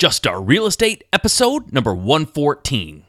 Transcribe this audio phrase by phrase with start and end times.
[0.00, 3.04] Just Start Real Estate, episode number 114.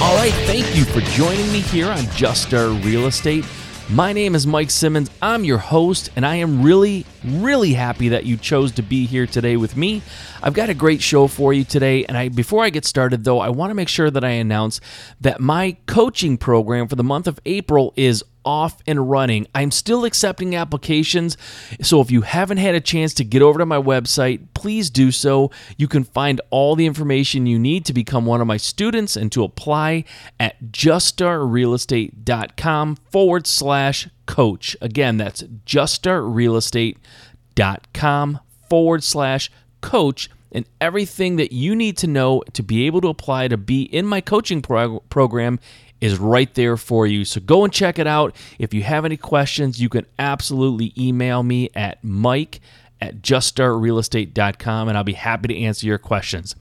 [0.00, 3.44] All right, thank you for joining me here on Just Start Real Estate.
[3.90, 5.10] My name is Mike Simmons.
[5.20, 9.26] I'm your host, and I am really, really happy that you chose to be here
[9.26, 10.00] today with me.
[10.42, 13.40] I've got a great show for you today, and I before I get started though,
[13.40, 14.80] I want to make sure that I announce
[15.20, 19.46] that my coaching program for the month of April is off and running.
[19.54, 21.38] I'm still accepting applications,
[21.80, 25.10] so if you haven't had a chance to get over to my website, please do
[25.10, 25.50] so.
[25.76, 29.32] You can find all the information you need to become one of my students and
[29.32, 30.04] to apply
[30.38, 34.76] at juststartrealestate.com forward slash coach.
[34.80, 42.86] Again, that's juststartrealestate.com forward slash coach and everything that you need to know to be
[42.86, 45.58] able to apply to be in my coaching prog- program
[46.02, 47.24] is right there for you.
[47.24, 48.34] So go and check it out.
[48.58, 52.60] If you have any questions, you can absolutely email me at mike
[53.00, 56.56] at juststartrealestate.com and I'll be happy to answer your questions.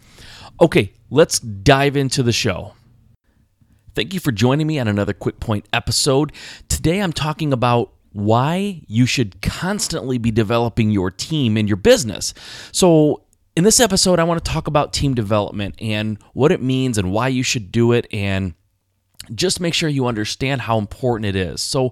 [0.62, 2.74] Okay, let's dive into the show.
[3.96, 6.32] Thank you for joining me on another Quick Point episode.
[6.70, 12.34] Today I'm talking about why you should constantly be developing your team and your business.
[12.72, 13.24] So,
[13.56, 17.12] in this episode, I want to talk about team development and what it means and
[17.12, 18.54] why you should do it and
[19.34, 21.62] just make sure you understand how important it is.
[21.62, 21.92] So,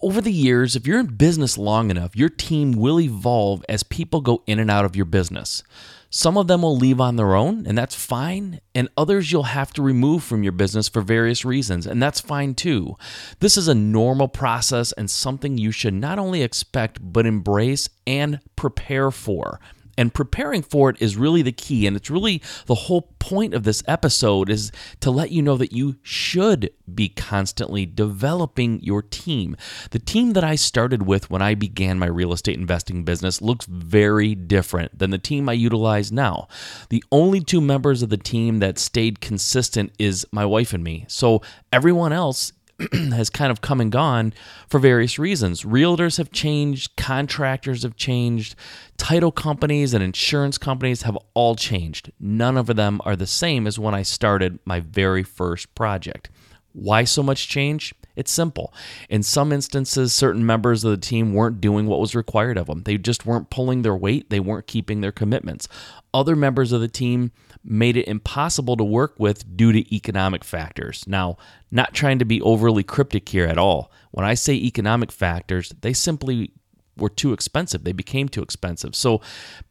[0.00, 4.20] over the years, if you're in business long enough, your team will evolve as people
[4.20, 5.62] go in and out of your business.
[6.10, 9.72] Some of them will leave on their own, and that's fine, and others you'll have
[9.72, 12.96] to remove from your business for various reasons, and that's fine too.
[13.40, 18.38] This is a normal process and something you should not only expect, but embrace and
[18.54, 19.58] prepare for
[19.96, 21.86] and preparing for it is really the key.
[21.86, 25.72] And it's really the whole point of this episode is to let you know that
[25.72, 29.56] you should be constantly developing your team.
[29.90, 33.64] The team that i started with when i began my real estate investing business looks
[33.64, 36.48] very different than the team i utilize now.
[36.90, 41.06] The only two members of the team that stayed consistent is my wife and me.
[41.08, 41.40] So
[41.72, 42.52] everyone else
[42.92, 44.32] has kind of come and gone
[44.68, 45.62] for various reasons.
[45.62, 48.54] Realtors have changed, contractors have changed,
[48.96, 52.10] title companies and insurance companies have all changed.
[52.18, 56.30] None of them are the same as when I started my very first project.
[56.72, 57.94] Why so much change?
[58.16, 58.72] It's simple.
[59.08, 62.82] In some instances, certain members of the team weren't doing what was required of them.
[62.84, 65.68] They just weren't pulling their weight, they weren't keeping their commitments.
[66.12, 67.32] Other members of the team
[67.64, 71.04] made it impossible to work with due to economic factors.
[71.06, 71.36] Now,
[71.70, 73.90] not trying to be overly cryptic here at all.
[74.12, 76.52] When I say economic factors, they simply
[76.96, 77.84] were too expensive.
[77.84, 78.94] They became too expensive.
[78.94, 79.20] So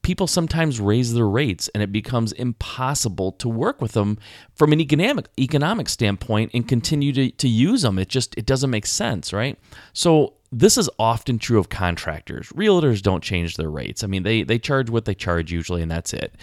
[0.02, 4.18] people sometimes raise their rates and it becomes impossible to work with them
[4.56, 8.00] from an economic economic standpoint and continue to, to use them.
[8.00, 9.58] It just it doesn't make sense, right?
[9.94, 12.50] So this is often true of contractors.
[12.50, 14.04] Realtors don't change their rates.
[14.04, 16.36] I mean, they they charge what they charge usually, and that's it.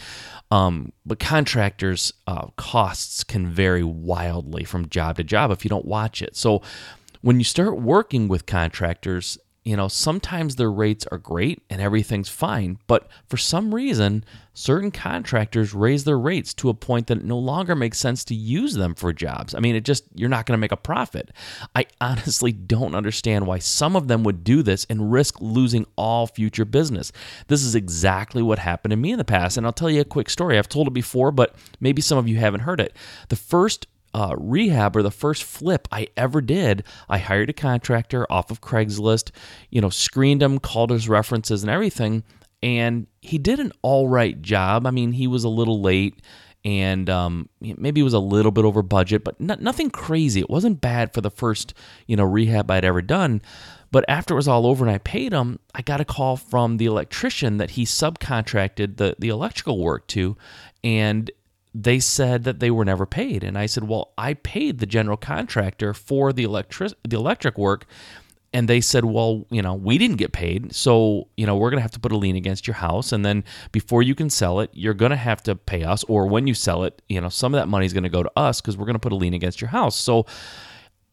[0.51, 5.85] Um, but contractors' uh, costs can vary wildly from job to job if you don't
[5.85, 6.37] watch it.
[6.37, 6.61] So
[7.21, 12.31] when you start working with contractors, you know, sometimes their rates are great and everything's
[12.31, 17.25] fine, but for some reason, certain contractors raise their rates to a point that it
[17.25, 19.55] no longer makes sense to use them for jobs.
[19.55, 21.31] I mean, it just, you're not going to make a profit.
[21.77, 26.27] I honestly don't understand why some of them would do this and risk losing all
[26.27, 27.13] future business.
[27.49, 29.59] This is exactly what happened to me in the past.
[29.59, 30.59] And I'll tell you a quick story.
[30.59, 32.97] I've told it before, but maybe some of you haven't heard it.
[33.29, 38.27] The first uh, rehab or the first flip I ever did, I hired a contractor
[38.31, 39.31] off of Craigslist,
[39.71, 42.25] you know, screened him, called his references and everything,
[42.63, 44.87] and he did an all right job.
[44.87, 46.21] I mean, he was a little late
[46.65, 50.41] and um, maybe it was a little bit over budget, but nothing crazy.
[50.41, 51.73] It wasn't bad for the first,
[52.07, 53.41] you know, rehab I'd ever done.
[53.91, 56.77] But after it was all over and I paid him, I got a call from
[56.77, 60.37] the electrician that he subcontracted the, the electrical work to.
[60.85, 61.31] And
[61.75, 63.45] they said that they were never paid.
[63.45, 67.87] And I said, Well, I paid the general contractor for the electric the electric work.
[68.53, 70.75] And they said, Well, you know, we didn't get paid.
[70.75, 73.13] So, you know, we're gonna have to put a lien against your house.
[73.13, 76.05] And then before you can sell it, you're gonna have to pay us.
[76.05, 78.33] Or when you sell it, you know, some of that money is gonna go to
[78.37, 79.97] us because we're gonna put a lien against your house.
[79.97, 80.27] So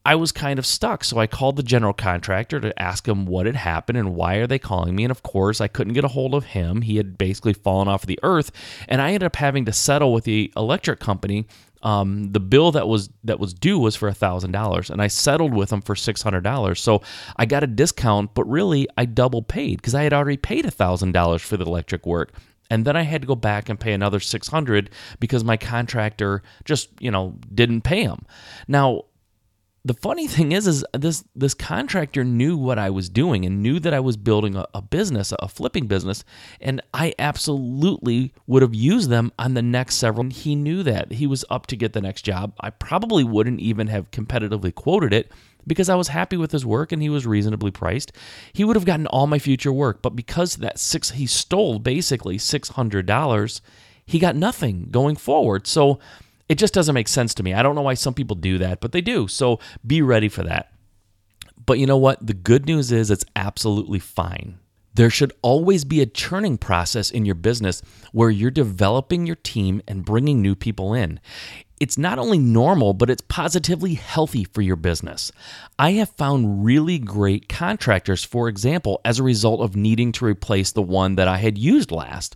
[0.07, 1.03] I was kind of stuck.
[1.03, 4.47] So I called the general contractor to ask him what had happened and why are
[4.47, 5.03] they calling me.
[5.03, 6.81] And of course, I couldn't get a hold of him.
[6.81, 8.49] He had basically fallen off the earth,
[8.87, 11.45] and I ended up having to settle with the electric company.
[11.83, 15.53] Um, the bill that was that was due was for thousand dollars, and I settled
[15.53, 16.79] with them for six hundred dollars.
[16.79, 17.01] So
[17.35, 21.11] I got a discount, but really I double paid because I had already paid thousand
[21.11, 22.31] dollars for the electric work
[22.69, 24.89] and then I had to go back and pay another 600
[25.21, 28.25] because my contractor just, you know, didn't pay him.
[28.67, 29.03] Now,
[29.87, 33.79] the funny thing is is this this contractor knew what I was doing and knew
[33.79, 36.25] that I was building a, a, business, a flipping business,
[36.59, 40.29] and I absolutely would have used them on the next several.
[40.29, 41.13] He knew that.
[41.13, 42.53] He was up to get the next job.
[42.59, 45.31] I probably wouldn't even have competitively quoted it
[45.65, 48.11] because I was happy with his work and he was reasonably priced.
[48.51, 52.37] He would have gotten all my future work, but because that six he stole basically
[52.37, 53.61] $600,
[54.05, 55.65] he got nothing going forward.
[55.65, 55.99] So
[56.49, 57.53] it just doesn't make sense to me.
[57.53, 59.27] I don't know why some people do that, but they do.
[59.27, 60.71] So be ready for that.
[61.65, 62.25] But you know what?
[62.25, 64.59] The good news is it's absolutely fine.
[64.93, 67.83] There should always be a churning process in your business
[68.13, 71.19] where you're developing your team and bringing new people in
[71.79, 75.31] it's not only normal, but it's positively healthy for your business.
[75.77, 80.71] I have found really great contractors, for example, as a result of needing to replace
[80.71, 82.35] the one that I had used last.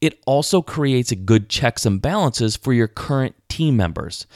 [0.00, 4.26] It also creates a good checks and balances for your current team members.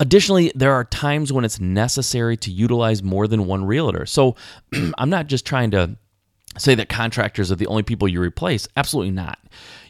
[0.00, 4.04] Additionally, there are times when it's necessary to utilize more than one realtor.
[4.04, 4.34] So
[4.98, 5.96] I'm not just trying to
[6.58, 8.68] say that contractors are the only people you replace.
[8.76, 9.38] Absolutely not.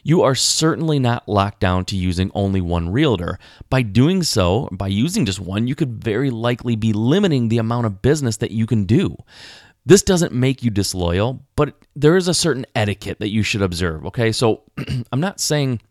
[0.03, 3.39] You are certainly not locked down to using only one realtor.
[3.69, 7.85] By doing so, by using just one, you could very likely be limiting the amount
[7.85, 9.15] of business that you can do.
[9.85, 14.05] This doesn't make you disloyal, but there is a certain etiquette that you should observe,
[14.05, 14.31] okay?
[14.31, 14.63] So
[15.11, 15.81] I'm not saying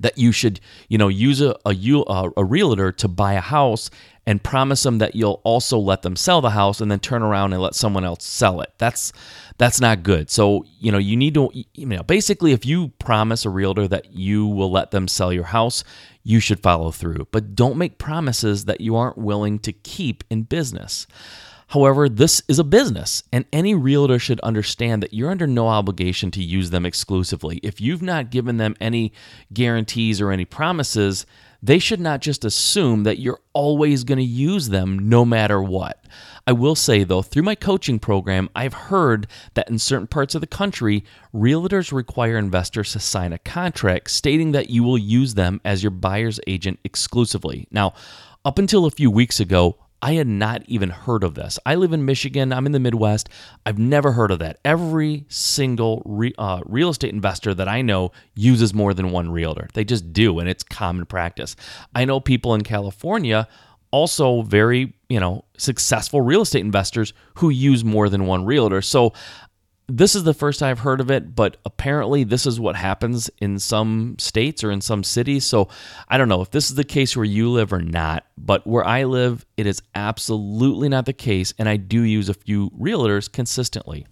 [0.00, 3.90] that you should, you know, use a, a, a realtor to buy a house
[4.28, 7.54] and promise them that you'll also let them sell the house and then turn around
[7.54, 8.70] and let someone else sell it.
[8.76, 9.10] That's
[9.56, 10.30] that's not good.
[10.30, 14.12] So, you know, you need to you know, basically if you promise a realtor that
[14.12, 15.82] you will let them sell your house,
[16.24, 17.28] you should follow through.
[17.30, 21.06] But don't make promises that you aren't willing to keep in business.
[21.68, 26.30] However, this is a business, and any realtor should understand that you're under no obligation
[26.32, 27.60] to use them exclusively.
[27.62, 29.12] If you've not given them any
[29.52, 31.26] guarantees or any promises,
[31.62, 36.04] they should not just assume that you're always going to use them no matter what.
[36.46, 40.40] I will say, though, through my coaching program, I've heard that in certain parts of
[40.40, 45.60] the country, realtors require investors to sign a contract stating that you will use them
[45.64, 47.66] as your buyer's agent exclusively.
[47.70, 47.92] Now,
[48.44, 51.58] up until a few weeks ago, I had not even heard of this.
[51.66, 52.52] I live in Michigan.
[52.52, 53.28] I'm in the Midwest.
[53.66, 54.60] I've never heard of that.
[54.64, 59.68] Every single re, uh, real estate investor that I know uses more than one realtor.
[59.74, 61.56] They just do, and it's common practice.
[61.94, 63.48] I know people in California,
[63.90, 68.82] also very you know successful real estate investors who use more than one realtor.
[68.82, 69.12] So
[69.88, 73.58] this is the first I've heard of it, but apparently this is what happens in
[73.58, 75.44] some states or in some cities.
[75.46, 75.68] So
[76.08, 78.84] I don't know if this is the case where you live or not, but where
[78.84, 81.54] I live, it is absolutely not the case.
[81.58, 84.06] And I do use a few realtors consistently.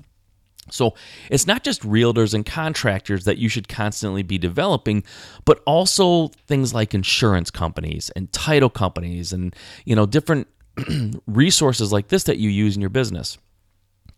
[0.70, 0.94] So
[1.30, 5.04] it's not just realtors and contractors that you should constantly be developing,
[5.44, 10.48] but also things like insurance companies and title companies and you know different
[11.26, 13.38] resources like this that you use in your business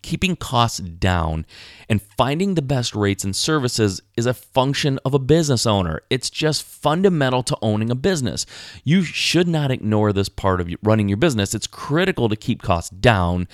[0.01, 1.45] keeping costs down
[1.87, 6.01] and finding the best rates and services is a function of a business owner.
[6.09, 8.45] It's just fundamental to owning a business.
[8.83, 11.53] You should not ignore this part of running your business.
[11.53, 13.47] It's critical to keep costs down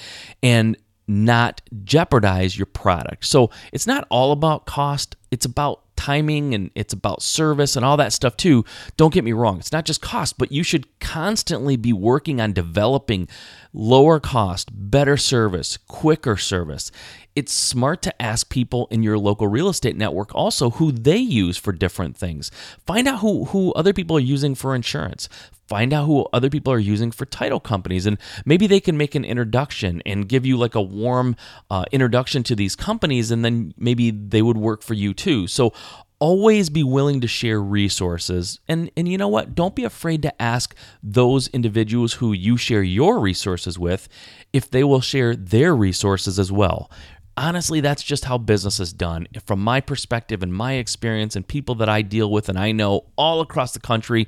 [0.44, 0.78] and
[1.08, 3.26] not jeopardize your product.
[3.26, 7.98] So it's not all about cost, it's about timing and it's about service and all
[7.98, 8.64] that stuff too.
[8.98, 12.54] Don't get me wrong, it's not just cost, but you should constantly be working on
[12.54, 13.28] developing
[13.74, 16.92] lower cost, better service, quicker service.
[17.36, 21.58] It's smart to ask people in your local real estate network also who they use
[21.58, 22.50] for different things.
[22.86, 25.28] Find out who, who other people are using for insurance.
[25.68, 29.16] Find out who other people are using for title companies, and maybe they can make
[29.16, 31.36] an introduction and give you like a warm
[31.72, 35.48] uh, introduction to these companies, and then maybe they would work for you too.
[35.48, 35.74] So,
[36.20, 38.60] always be willing to share resources.
[38.68, 39.56] And and you know what?
[39.56, 44.08] Don't be afraid to ask those individuals who you share your resources with
[44.54, 46.90] if they will share their resources as well.
[47.38, 49.28] Honestly that's just how business is done.
[49.46, 53.06] From my perspective and my experience and people that I deal with and I know
[53.18, 54.28] all across the country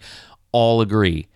[0.51, 1.27] all agree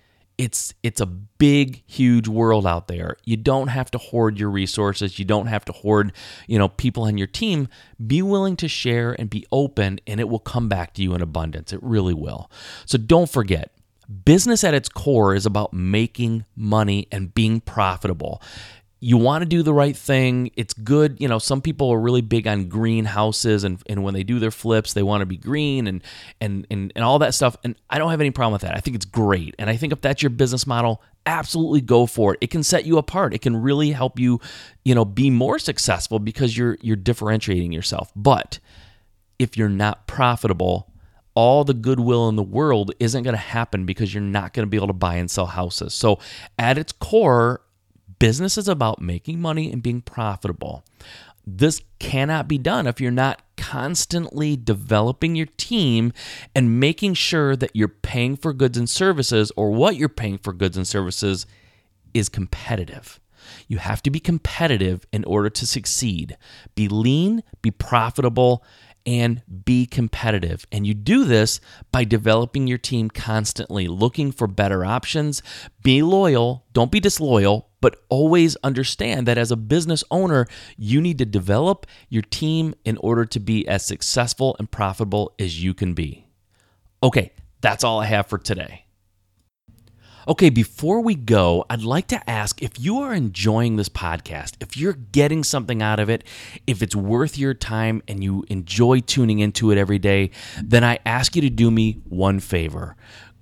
[0.41, 3.15] it's it's a big huge world out there.
[3.25, 5.19] You don't have to hoard your resources.
[5.19, 6.13] You don't have to hoard
[6.47, 7.67] you know people on your team.
[8.05, 11.21] Be willing to share and be open and it will come back to you in
[11.21, 11.71] abundance.
[11.71, 12.49] It really will.
[12.87, 13.71] So don't forget
[14.25, 18.41] business at its core is about making money and being profitable
[19.03, 20.51] you want to do the right thing.
[20.55, 21.19] It's good.
[21.19, 24.51] You know, some people are really big on greenhouses and, and when they do their
[24.51, 26.03] flips, they want to be green and,
[26.39, 27.57] and, and, and all that stuff.
[27.63, 28.77] And I don't have any problem with that.
[28.77, 29.55] I think it's great.
[29.57, 32.37] And I think if that's your business model, absolutely go for it.
[32.41, 33.33] It can set you apart.
[33.33, 34.39] It can really help you,
[34.85, 38.11] you know, be more successful because you're, you're differentiating yourself.
[38.15, 38.59] But
[39.39, 40.91] if you're not profitable,
[41.33, 44.69] all the goodwill in the world isn't going to happen because you're not going to
[44.69, 45.95] be able to buy and sell houses.
[45.95, 46.19] So,
[46.59, 47.61] at its core,
[48.21, 50.85] Business is about making money and being profitable.
[51.47, 56.13] This cannot be done if you're not constantly developing your team
[56.53, 60.53] and making sure that you're paying for goods and services or what you're paying for
[60.53, 61.47] goods and services
[62.13, 63.19] is competitive.
[63.67, 66.37] You have to be competitive in order to succeed.
[66.75, 68.63] Be lean, be profitable,
[69.03, 70.67] and be competitive.
[70.71, 71.59] And you do this
[71.91, 75.41] by developing your team constantly, looking for better options.
[75.81, 80.47] Be loyal, don't be disloyal, but always understand that as a business owner,
[80.77, 85.61] you need to develop your team in order to be as successful and profitable as
[85.61, 86.27] you can be.
[87.03, 88.85] Okay, that's all I have for today.
[90.27, 94.77] Okay, before we go, I'd like to ask if you are enjoying this podcast, if
[94.77, 96.23] you're getting something out of it,
[96.67, 100.29] if it's worth your time and you enjoy tuning into it every day,
[100.63, 102.95] then I ask you to do me one favor.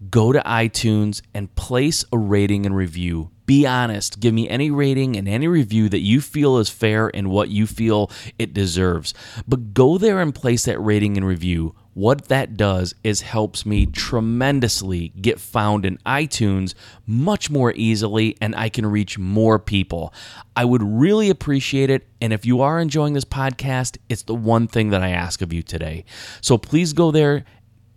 [0.10, 3.32] Go to iTunes and place a rating and review.
[3.50, 4.20] Be honest.
[4.20, 7.66] Give me any rating and any review that you feel is fair and what you
[7.66, 9.12] feel it deserves.
[9.48, 13.88] But go there and place that rating and review what that does is helps me
[13.88, 16.76] tremendously get found in iTunes
[17.08, 20.14] much more easily and I can reach more people.
[20.56, 22.08] I would really appreciate it.
[22.22, 25.52] And if you are enjoying this podcast, it's the one thing that I ask of
[25.52, 26.06] you today.
[26.42, 27.46] So please go there,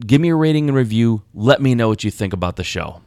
[0.06, 1.25] give me a rating and review.
[1.35, 3.02] Let me know what you think about the show.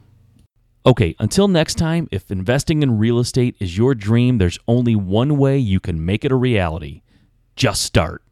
[0.86, 5.36] Okay, until next time, if investing in real estate is your dream, there's only one
[5.36, 7.02] way you can make it a reality.
[7.56, 8.22] Just start.